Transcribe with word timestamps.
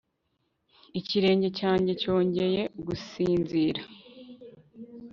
ikirenge 0.99 1.47
cyanjye 1.59 1.91
cyongeye 2.01 2.61
gusinzira 2.85 3.81